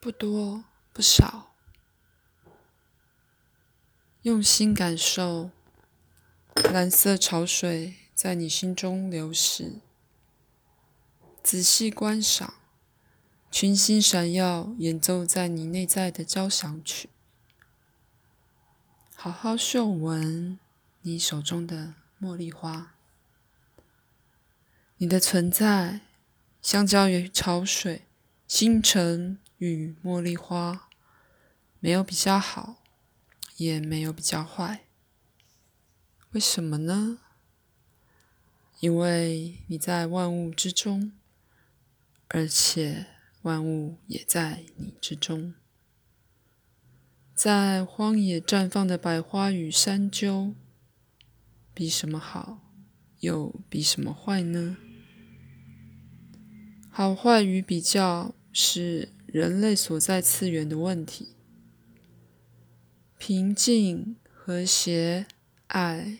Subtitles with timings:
[0.00, 1.52] 不多不少，
[4.22, 5.50] 用心感受
[6.72, 9.80] 蓝色潮水在你心中流逝，
[11.42, 12.54] 仔细观赏
[13.50, 17.10] 群星闪耀演奏在你内在的交响曲，
[19.14, 20.58] 好好嗅闻
[21.02, 22.94] 你手中的茉莉花，
[24.96, 26.00] 你的存在
[26.62, 28.06] 相较于潮水。
[28.48, 30.88] 星辰与茉莉花
[31.80, 32.82] 没有比较好，
[33.58, 34.86] 也没有比较坏。
[36.30, 37.18] 为什么呢？
[38.80, 41.12] 因为你在万物之中，
[42.28, 43.04] 而且
[43.42, 45.52] 万物也在你之中。
[47.34, 50.54] 在荒野绽放的百花与山丘，
[51.74, 52.60] 比什么好，
[53.18, 54.78] 又比什么坏呢？
[56.90, 58.34] 好坏与比较。
[58.52, 61.36] 是人类所在次元的问题。
[63.16, 65.28] 平静、和谐、
[65.68, 66.18] 爱，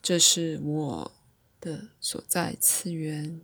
[0.00, 1.12] 这是我
[1.60, 3.42] 的所在次元。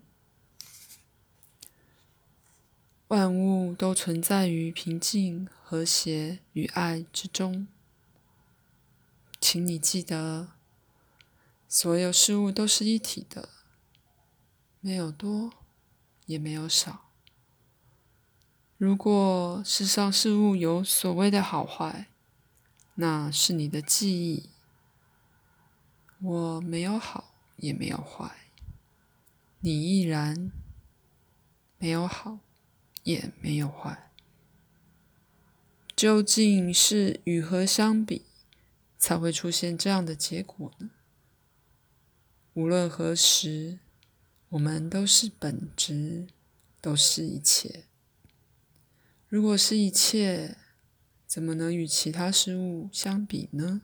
[3.09, 7.69] 万物都存在于平静、和谐与爱之中。
[9.39, 10.53] 请你记得，
[11.69, 13.51] 所有事物都是一体的，
[14.81, 15.53] 没有多，
[16.25, 17.06] 也没有少。
[18.79, 22.09] 如果世上事物有所谓的好坏，
[22.97, 24.51] 那是你的记忆。
[26.21, 28.51] 我没有好，也没有坏，
[29.61, 30.53] 你亦然，
[31.79, 32.41] 没有好，
[33.03, 34.11] 也没有坏。
[35.95, 38.27] 究竟是与何相比，
[38.99, 40.91] 才会出现这样的结果呢？
[42.53, 43.79] 无论何时，
[44.51, 46.27] 我们都是本质，
[46.83, 47.85] 都是一切。
[49.29, 50.57] 如果是一切，
[51.27, 53.83] 怎么能与其他事物相比呢？